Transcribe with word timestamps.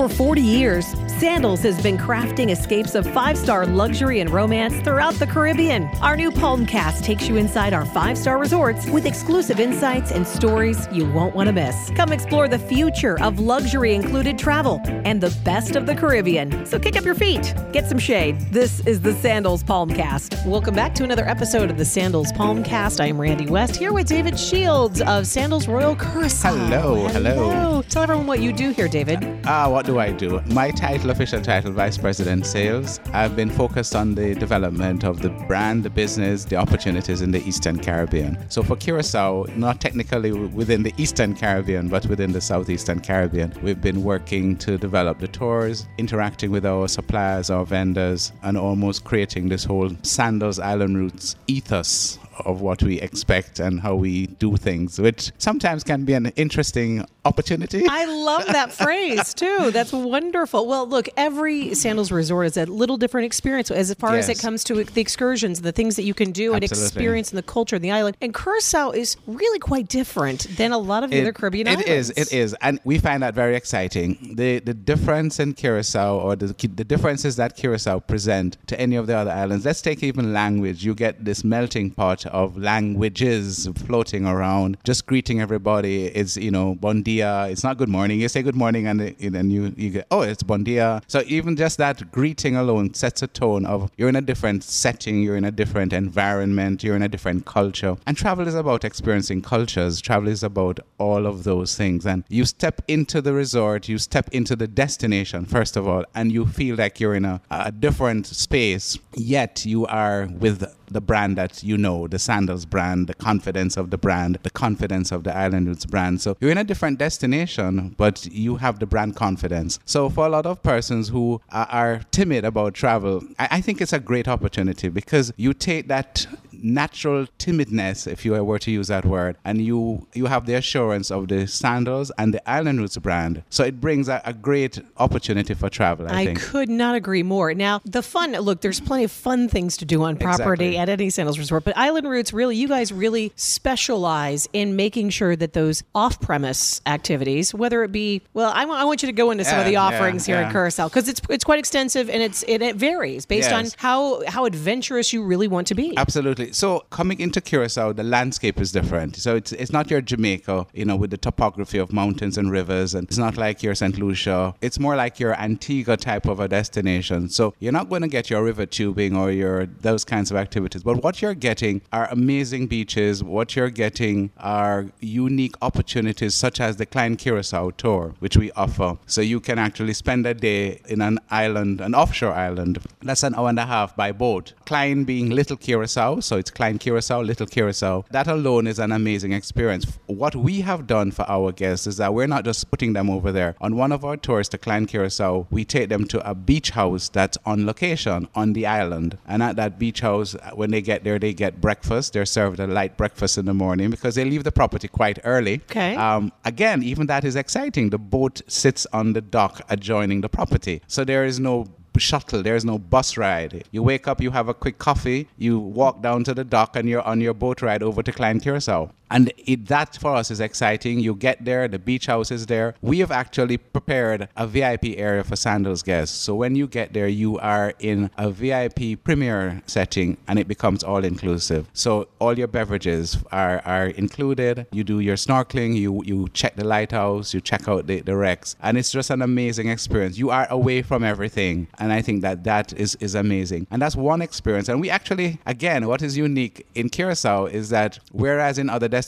For 0.00 0.08
40 0.08 0.40
years, 0.40 0.94
Sandals 1.20 1.60
has 1.64 1.78
been 1.82 1.98
crafting 1.98 2.50
escapes 2.50 2.94
of 2.94 3.06
five 3.12 3.36
star 3.36 3.66
luxury 3.66 4.20
and 4.20 4.30
romance 4.30 4.72
throughout 4.80 5.12
the 5.16 5.26
Caribbean. 5.26 5.84
Our 6.00 6.16
new 6.16 6.30
Palmcast 6.30 7.02
takes 7.02 7.28
you 7.28 7.36
inside 7.36 7.74
our 7.74 7.84
five 7.84 8.16
star 8.16 8.38
resorts 8.38 8.88
with 8.88 9.04
exclusive 9.04 9.60
insights 9.60 10.12
and 10.12 10.26
stories 10.26 10.88
you 10.90 11.06
won't 11.12 11.34
want 11.34 11.48
to 11.48 11.52
miss. 11.52 11.90
Come 11.94 12.10
explore 12.14 12.48
the 12.48 12.58
future 12.58 13.20
of 13.20 13.38
luxury 13.38 13.94
included 13.94 14.38
travel 14.38 14.80
and 14.86 15.20
the 15.20 15.28
best 15.44 15.76
of 15.76 15.84
the 15.84 15.94
Caribbean. 15.94 16.64
So 16.64 16.78
kick 16.78 16.96
up 16.96 17.04
your 17.04 17.14
feet, 17.14 17.54
get 17.70 17.86
some 17.86 17.98
shade. 17.98 18.40
This 18.50 18.80
is 18.86 19.02
the 19.02 19.12
Sandals 19.12 19.62
Palmcast. 19.62 20.46
Welcome 20.46 20.74
back 20.74 20.94
to 20.94 21.04
another 21.04 21.28
episode 21.28 21.70
of 21.70 21.76
the 21.76 21.84
Sandals 21.84 22.32
Palmcast. 22.32 22.98
I 22.98 23.08
am 23.08 23.20
Randy 23.20 23.46
West 23.46 23.76
here 23.76 23.92
with 23.92 24.06
David 24.06 24.40
Shields 24.40 25.02
of 25.02 25.26
Sandals 25.26 25.68
Royal 25.68 25.94
Curacao. 25.94 26.54
Hello, 26.54 27.08
hello. 27.08 27.82
Tell 27.90 28.04
everyone 28.04 28.26
what 28.26 28.40
you 28.40 28.54
do 28.54 28.70
here, 28.70 28.88
David. 28.88 29.18
Ah, 29.44 29.68
what 29.68 29.84
do 29.84 29.98
I 29.98 30.12
do? 30.12 30.40
My 30.46 30.70
title, 30.70 31.09
official 31.10 31.42
title, 31.42 31.72
Vice 31.72 31.98
President 31.98 32.46
Sales. 32.46 33.00
I've 33.12 33.34
been 33.34 33.50
focused 33.50 33.96
on 33.96 34.14
the 34.14 34.34
development 34.34 35.04
of 35.04 35.20
the 35.20 35.30
brand, 35.48 35.82
the 35.82 35.90
business, 35.90 36.44
the 36.44 36.56
opportunities 36.56 37.20
in 37.20 37.32
the 37.32 37.42
Eastern 37.46 37.78
Caribbean. 37.78 38.38
So 38.48 38.62
for 38.62 38.76
Curacao, 38.76 39.46
not 39.56 39.80
technically 39.80 40.30
within 40.30 40.84
the 40.84 40.94
Eastern 40.96 41.34
Caribbean, 41.34 41.88
but 41.88 42.06
within 42.06 42.30
the 42.30 42.40
Southeastern 42.40 43.00
Caribbean, 43.00 43.52
we've 43.60 43.80
been 43.80 44.04
working 44.04 44.56
to 44.58 44.78
develop 44.78 45.18
the 45.18 45.28
tours, 45.28 45.88
interacting 45.98 46.52
with 46.52 46.64
our 46.64 46.86
suppliers, 46.86 47.50
our 47.50 47.66
vendors, 47.66 48.32
and 48.44 48.56
almost 48.56 49.02
creating 49.02 49.48
this 49.48 49.64
whole 49.64 49.90
Sandals 50.02 50.60
Island 50.60 50.96
Routes 50.96 51.34
ethos 51.48 52.19
of 52.44 52.60
what 52.60 52.82
we 52.82 53.00
expect 53.00 53.60
and 53.60 53.80
how 53.80 53.94
we 53.94 54.26
do 54.26 54.56
things, 54.56 54.98
which 54.98 55.32
sometimes 55.38 55.84
can 55.84 56.04
be 56.04 56.14
an 56.14 56.26
interesting 56.36 57.04
opportunity. 57.24 57.84
I 57.88 58.04
love 58.04 58.46
that 58.46 58.72
phrase 58.84 59.34
too. 59.34 59.70
That's 59.70 59.92
wonderful. 59.92 60.66
Well, 60.66 60.86
look, 60.86 61.08
every 61.16 61.74
Sandals 61.74 62.10
resort 62.10 62.46
is 62.46 62.56
a 62.56 62.66
little 62.66 62.96
different 62.96 63.26
experience 63.26 63.70
as 63.70 63.92
far 63.94 64.14
yes. 64.16 64.28
as 64.28 64.38
it 64.38 64.42
comes 64.42 64.64
to 64.64 64.84
the 64.84 65.00
excursions, 65.00 65.60
the 65.60 65.72
things 65.72 65.96
that 65.96 66.04
you 66.04 66.14
can 66.14 66.32
do 66.32 66.54
Absolutely. 66.54 66.54
and 66.54 66.62
experience 66.72 67.32
in 67.32 67.36
the 67.36 67.42
culture 67.42 67.76
of 67.76 67.82
the 67.82 67.90
island. 67.90 68.16
And 68.20 68.34
Curacao 68.34 68.90
is 68.90 69.16
really 69.26 69.58
quite 69.58 69.88
different 69.88 70.46
than 70.56 70.72
a 70.72 70.78
lot 70.78 71.04
of 71.04 71.10
the 71.10 71.18
it, 71.18 71.22
other 71.22 71.32
Caribbean 71.32 71.66
it 71.66 71.70
islands. 71.70 71.88
It 71.88 71.92
is. 71.92 72.10
It 72.10 72.32
is, 72.32 72.56
and 72.60 72.80
we 72.84 72.98
find 72.98 73.22
that 73.22 73.34
very 73.34 73.56
exciting. 73.56 74.34
The 74.36 74.60
the 74.60 74.74
difference 74.74 75.38
in 75.40 75.54
Curacao 75.54 76.18
or 76.18 76.36
the 76.36 76.48
the 76.74 76.84
differences 76.84 77.36
that 77.36 77.56
Curacao 77.56 78.00
present 78.00 78.56
to 78.66 78.80
any 78.80 78.96
of 78.96 79.06
the 79.06 79.16
other 79.16 79.30
islands. 79.30 79.64
Let's 79.64 79.82
take 79.82 80.02
even 80.02 80.32
language. 80.32 80.84
You 80.84 80.94
get 80.94 81.24
this 81.24 81.44
melting 81.44 81.90
pot 81.90 82.26
of 82.30 82.56
languages 82.56 83.68
floating 83.86 84.26
around, 84.26 84.78
just 84.84 85.06
greeting 85.06 85.40
everybody. 85.40 86.06
It's 86.06 86.36
you 86.36 86.50
know 86.50 86.74
bon 86.74 87.02
dia. 87.02 87.48
It's 87.50 87.64
not 87.64 87.76
good 87.76 87.88
morning. 87.88 88.20
You 88.20 88.28
say 88.28 88.42
good 88.42 88.56
morning, 88.56 88.86
and 88.86 89.00
then 89.00 89.50
you 89.50 89.72
you 89.76 89.90
get 89.90 90.06
oh 90.10 90.22
it's 90.22 90.42
bon 90.42 90.64
dia. 90.64 91.02
So 91.06 91.22
even 91.26 91.56
just 91.56 91.78
that 91.78 92.10
greeting 92.10 92.56
alone 92.56 92.94
sets 92.94 93.22
a 93.22 93.26
tone 93.26 93.66
of 93.66 93.90
you're 93.96 94.08
in 94.08 94.16
a 94.16 94.20
different 94.20 94.64
setting, 94.64 95.22
you're 95.22 95.36
in 95.36 95.44
a 95.44 95.50
different 95.50 95.92
environment, 95.92 96.82
you're 96.82 96.96
in 96.96 97.02
a 97.02 97.08
different 97.08 97.46
culture. 97.46 97.96
And 98.06 98.16
travel 98.16 98.46
is 98.46 98.54
about 98.54 98.84
experiencing 98.84 99.42
cultures. 99.42 100.00
Travel 100.00 100.28
is 100.28 100.42
about 100.42 100.80
all 100.98 101.26
of 101.26 101.44
those 101.44 101.76
things. 101.76 102.06
And 102.06 102.24
you 102.28 102.44
step 102.44 102.82
into 102.88 103.20
the 103.20 103.32
resort, 103.32 103.88
you 103.88 103.98
step 103.98 104.28
into 104.32 104.56
the 104.56 104.68
destination 104.68 105.44
first 105.44 105.76
of 105.76 105.86
all, 105.86 106.04
and 106.14 106.32
you 106.32 106.46
feel 106.46 106.76
like 106.76 107.00
you're 107.00 107.14
in 107.14 107.24
a, 107.24 107.40
a 107.50 107.72
different 107.72 108.26
space. 108.26 108.98
Yet 109.14 109.66
you 109.66 109.86
are 109.86 110.28
with 110.38 110.64
the 110.90 111.00
brand 111.00 111.38
that 111.38 111.62
you 111.62 111.78
know, 111.78 112.08
the 112.08 112.18
Sandals 112.20 112.64
brand, 112.66 113.06
the 113.06 113.14
confidence 113.14 113.76
of 113.76 113.90
the 113.90 113.98
brand, 113.98 114.38
the 114.42 114.50
confidence 114.50 115.10
of 115.12 115.24
the 115.24 115.36
Island 115.36 115.66
Routes 115.68 115.86
brand. 115.86 116.20
So 116.20 116.36
you're 116.40 116.50
in 116.50 116.58
a 116.58 116.64
different 116.64 116.98
destination, 116.98 117.94
but 117.96 118.26
you 118.26 118.56
have 118.56 118.78
the 118.78 118.86
brand 118.86 119.16
confidence. 119.16 119.78
So 119.84 120.08
for 120.08 120.26
a 120.26 120.28
lot 120.28 120.46
of 120.46 120.62
persons 120.62 121.08
who 121.08 121.40
are, 121.50 122.00
timid 122.10 122.44
about 122.44 122.74
travel, 122.74 123.22
I, 123.38 123.48
I 123.52 123.60
think 123.60 123.80
it's 123.80 123.92
a 123.92 124.00
great 124.00 124.28
opportunity 124.28 124.88
because 124.88 125.32
you 125.36 125.52
take 125.54 125.88
that 125.88 126.26
natural 126.62 127.26
timidness, 127.38 128.06
if 128.06 128.24
you 128.24 128.32
were 128.44 128.58
to 128.58 128.70
use 128.70 128.88
that 128.88 129.04
word, 129.04 129.36
and 129.44 129.60
you 129.60 130.06
you 130.14 130.26
have 130.26 130.46
the 130.46 130.54
assurance 130.54 131.10
of 131.10 131.28
the 131.28 131.46
sandals 131.46 132.10
and 132.18 132.34
the 132.34 132.50
Island 132.50 132.80
Routes 132.80 132.96
brand. 132.98 133.42
So 133.50 133.64
it 133.64 133.80
brings 133.80 134.08
a, 134.08 134.20
a 134.24 134.32
great 134.32 134.80
opportunity 134.96 135.54
for 135.54 135.68
travel. 135.68 136.06
I, 136.08 136.22
I 136.22 136.34
could 136.34 136.68
not 136.68 136.94
agree 136.94 137.22
more. 137.22 137.54
Now 137.54 137.80
the 137.84 138.02
fun 138.02 138.32
look, 138.32 138.60
there's 138.60 138.80
plenty 138.80 139.04
of 139.04 139.12
fun 139.12 139.48
things 139.48 139.76
to 139.78 139.84
do 139.84 140.02
on 140.02 140.16
property 140.16 140.68
exactly. 140.68 140.78
at 140.78 140.88
any 140.88 141.10
sandals 141.10 141.38
resort, 141.38 141.64
but 141.64 141.76
Island 141.76 142.08
Routes 142.08 142.32
really, 142.32 142.56
you 142.56 142.68
guys 142.68 142.92
really 142.92 143.32
specialize 143.36 144.48
in 144.52 144.76
making 144.76 145.10
sure 145.10 145.36
that 145.36 145.52
those 145.52 145.82
off-premise 145.94 146.80
activities, 146.86 147.54
whether 147.54 147.82
it 147.84 147.92
be 147.92 148.22
well, 148.34 148.52
I, 148.54 148.62
w- 148.62 148.78
I 148.78 148.84
want 148.84 149.02
you 149.02 149.06
to 149.06 149.12
go 149.12 149.30
into 149.30 149.44
some 149.44 149.54
yeah, 149.54 149.60
of 149.60 149.66
the 149.66 149.76
offerings 149.76 150.28
yeah, 150.28 150.34
here 150.34 150.42
yeah. 150.42 150.46
in 150.48 150.52
Curacao 150.52 150.88
because 150.88 151.08
it's 151.08 151.20
it's 151.28 151.44
quite 151.44 151.58
extensive 151.58 152.10
and 152.10 152.22
it's 152.22 152.42
it, 152.44 152.62
it 152.62 152.76
varies 152.76 153.26
based 153.26 153.50
yes. 153.50 153.74
on 153.74 153.78
how 153.78 154.26
how 154.26 154.44
adventurous 154.44 155.12
you 155.12 155.22
really 155.22 155.48
want 155.48 155.66
to 155.68 155.74
be. 155.74 155.96
Absolutely. 155.96 156.49
So 156.52 156.80
coming 156.90 157.20
into 157.20 157.40
Curacao, 157.40 157.92
the 157.92 158.02
landscape 158.02 158.60
is 158.60 158.72
different. 158.72 159.16
So 159.16 159.36
it's 159.36 159.52
it's 159.52 159.72
not 159.72 159.90
your 159.90 160.00
Jamaica, 160.00 160.66
you 160.72 160.84
know, 160.84 160.96
with 160.96 161.10
the 161.10 161.16
topography 161.16 161.78
of 161.78 161.92
mountains 161.92 162.36
and 162.38 162.50
rivers, 162.50 162.94
and 162.94 163.06
it's 163.06 163.18
not 163.18 163.36
like 163.36 163.62
your 163.62 163.74
St. 163.74 163.98
Lucia. 163.98 164.54
It's 164.60 164.78
more 164.78 164.96
like 164.96 165.20
your 165.20 165.34
Antigua 165.34 165.96
type 165.96 166.26
of 166.26 166.40
a 166.40 166.48
destination. 166.48 167.28
So 167.28 167.54
you're 167.58 167.72
not 167.72 167.88
going 167.88 168.02
to 168.02 168.08
get 168.08 168.30
your 168.30 168.42
river 168.42 168.66
tubing 168.66 169.16
or 169.16 169.30
your 169.30 169.66
those 169.66 170.04
kinds 170.04 170.30
of 170.30 170.36
activities. 170.36 170.82
But 170.82 171.02
what 171.02 171.22
you're 171.22 171.34
getting 171.34 171.82
are 171.92 172.08
amazing 172.10 172.66
beaches. 172.66 173.22
What 173.22 173.54
you're 173.56 173.70
getting 173.70 174.30
are 174.38 174.86
unique 175.00 175.54
opportunities 175.62 176.34
such 176.34 176.60
as 176.60 176.76
the 176.76 176.86
Klein 176.86 177.16
Curacao 177.16 177.70
tour, 177.70 178.14
which 178.18 178.36
we 178.36 178.50
offer. 178.52 178.98
So 179.06 179.20
you 179.20 179.40
can 179.40 179.58
actually 179.58 179.94
spend 179.94 180.26
a 180.26 180.34
day 180.34 180.80
in 180.88 181.00
an 181.00 181.18
island, 181.30 181.80
an 181.80 181.94
offshore 181.94 182.32
island. 182.32 182.78
That's 183.02 183.22
an 183.22 183.34
hour 183.34 183.48
and 183.48 183.58
a 183.58 183.66
half 183.66 183.94
by 183.96 184.12
boat. 184.12 184.54
Klein 184.66 185.04
being 185.04 185.30
Little 185.30 185.56
Curacao, 185.56 186.20
so 186.20 186.39
it's 186.40 186.50
Klein 186.50 186.78
Curacao, 186.78 187.20
Little 187.20 187.46
Curacao. 187.46 188.04
That 188.10 188.26
alone 188.26 188.66
is 188.66 188.78
an 188.78 188.90
amazing 188.90 189.32
experience. 189.32 189.86
What 190.06 190.34
we 190.34 190.62
have 190.62 190.86
done 190.86 191.12
for 191.12 191.24
our 191.28 191.52
guests 191.52 191.86
is 191.86 191.98
that 191.98 192.14
we're 192.14 192.26
not 192.26 192.44
just 192.44 192.70
putting 192.70 192.94
them 192.94 193.10
over 193.10 193.30
there. 193.30 193.54
On 193.60 193.76
one 193.76 193.92
of 193.92 194.04
our 194.04 194.16
tours 194.16 194.48
to 194.48 194.58
Klein 194.58 194.86
Curacao, 194.86 195.46
we 195.50 195.64
take 195.64 195.90
them 195.90 196.06
to 196.06 196.28
a 196.28 196.34
beach 196.34 196.70
house 196.70 197.08
that's 197.10 197.36
on 197.44 197.66
location 197.66 198.26
on 198.34 198.54
the 198.54 198.66
island. 198.66 199.18
And 199.28 199.42
at 199.42 199.56
that 199.56 199.78
beach 199.78 200.00
house, 200.00 200.34
when 200.54 200.70
they 200.70 200.80
get 200.80 201.04
there, 201.04 201.18
they 201.18 201.34
get 201.34 201.60
breakfast. 201.60 202.14
They're 202.14 202.26
served 202.26 202.58
a 202.58 202.66
light 202.66 202.96
breakfast 202.96 203.36
in 203.36 203.44
the 203.44 203.54
morning 203.54 203.90
because 203.90 204.14
they 204.14 204.24
leave 204.24 204.44
the 204.44 204.52
property 204.52 204.88
quite 204.88 205.18
early. 205.24 205.60
Okay. 205.70 205.94
Um, 205.94 206.32
again, 206.44 206.82
even 206.82 207.06
that 207.08 207.24
is 207.24 207.36
exciting. 207.36 207.90
The 207.90 207.98
boat 207.98 208.40
sits 208.48 208.86
on 208.94 209.12
the 209.12 209.20
dock 209.20 209.60
adjoining 209.68 210.22
the 210.22 210.30
property. 210.30 210.80
So 210.86 211.04
there 211.04 211.26
is 211.26 211.38
no 211.38 211.66
shuttle. 212.00 212.42
There's 212.42 212.64
no 212.64 212.78
bus 212.78 213.16
ride. 213.16 213.64
You 213.70 213.82
wake 213.82 214.08
up, 214.08 214.20
you 214.20 214.30
have 214.32 214.48
a 214.48 214.54
quick 214.54 214.78
coffee, 214.78 215.28
you 215.36 215.58
walk 215.58 216.02
down 216.02 216.24
to 216.24 216.34
the 216.34 216.44
dock, 216.44 216.76
and 216.76 216.88
you're 216.88 217.02
on 217.02 217.20
your 217.20 217.34
boat 217.34 217.62
ride 217.62 217.82
over 217.82 218.02
to 218.02 218.12
Klein 218.12 218.40
Curacao. 218.40 218.90
And 219.10 219.32
it, 219.36 219.66
that 219.66 219.96
for 219.96 220.14
us 220.14 220.30
is 220.30 220.40
exciting. 220.40 221.00
You 221.00 221.14
get 221.14 221.44
there, 221.44 221.66
the 221.68 221.78
beach 221.78 222.06
house 222.06 222.30
is 222.30 222.46
there. 222.46 222.74
We 222.80 223.00
have 223.00 223.10
actually 223.10 223.58
prepared 223.58 224.28
a 224.36 224.46
VIP 224.46 224.96
area 224.96 225.24
for 225.24 225.36
Sandals 225.36 225.82
guests. 225.82 226.16
So 226.16 226.34
when 226.34 226.54
you 226.54 226.66
get 226.66 226.92
there, 226.92 227.08
you 227.08 227.38
are 227.38 227.74
in 227.80 228.10
a 228.16 228.30
VIP 228.30 229.02
premier 229.02 229.62
setting 229.66 230.16
and 230.28 230.38
it 230.38 230.46
becomes 230.46 230.84
all 230.84 231.04
inclusive. 231.04 231.68
So 231.72 232.08
all 232.20 232.38
your 232.38 232.48
beverages 232.48 233.18
are, 233.32 233.60
are 233.64 233.88
included. 233.88 234.66
You 234.72 234.84
do 234.84 235.00
your 235.00 235.16
snorkeling, 235.16 235.76
you, 235.76 236.02
you 236.04 236.28
check 236.32 236.56
the 236.56 236.64
lighthouse, 236.64 237.34
you 237.34 237.40
check 237.40 237.68
out 237.68 237.86
the, 237.86 238.00
the 238.00 238.16
wrecks, 238.16 238.56
and 238.62 238.78
it's 238.78 238.92
just 238.92 239.10
an 239.10 239.22
amazing 239.22 239.68
experience. 239.68 240.18
You 240.18 240.30
are 240.30 240.46
away 240.50 240.82
from 240.82 241.02
everything. 241.02 241.66
And 241.78 241.92
I 241.92 242.02
think 242.02 242.22
that 242.22 242.44
that 242.44 242.72
is, 242.74 242.94
is 242.96 243.14
amazing. 243.14 243.66
And 243.70 243.82
that's 243.82 243.96
one 243.96 244.22
experience. 244.22 244.68
And 244.68 244.80
we 244.80 244.90
actually, 244.90 245.40
again, 245.46 245.86
what 245.86 246.02
is 246.02 246.16
unique 246.16 246.66
in 246.74 246.88
Curacao 246.88 247.46
is 247.46 247.70
that 247.70 247.98
whereas 248.12 248.58
in 248.58 248.70
other 248.70 248.88
destinations 248.88 248.99